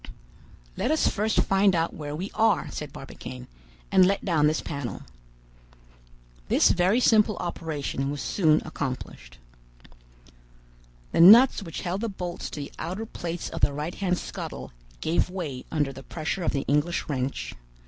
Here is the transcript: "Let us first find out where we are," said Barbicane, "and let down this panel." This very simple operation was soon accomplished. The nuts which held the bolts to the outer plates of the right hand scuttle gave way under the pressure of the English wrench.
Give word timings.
"Let 0.77 0.89
us 0.89 1.07
first 1.07 1.41
find 1.41 1.75
out 1.75 1.93
where 1.93 2.15
we 2.15 2.31
are," 2.33 2.71
said 2.71 2.91
Barbicane, 2.91 3.45
"and 3.91 4.03
let 4.03 4.25
down 4.25 4.47
this 4.47 4.59
panel." 4.59 5.03
This 6.47 6.71
very 6.71 6.99
simple 6.99 7.37
operation 7.37 8.09
was 8.09 8.19
soon 8.19 8.63
accomplished. 8.65 9.37
The 11.11 11.21
nuts 11.21 11.61
which 11.61 11.81
held 11.81 12.01
the 12.01 12.09
bolts 12.09 12.49
to 12.49 12.61
the 12.61 12.71
outer 12.79 13.05
plates 13.05 13.49
of 13.49 13.61
the 13.61 13.73
right 13.73 13.93
hand 13.93 14.17
scuttle 14.17 14.71
gave 15.01 15.29
way 15.29 15.65
under 15.69 15.93
the 15.93 16.01
pressure 16.01 16.41
of 16.41 16.51
the 16.51 16.65
English 16.67 17.07
wrench. 17.07 17.53